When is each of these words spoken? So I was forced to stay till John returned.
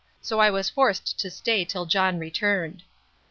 So 0.19 0.39
I 0.39 0.49
was 0.49 0.67
forced 0.67 1.19
to 1.19 1.29
stay 1.29 1.63
till 1.63 1.85
John 1.85 2.17
returned. 2.17 2.81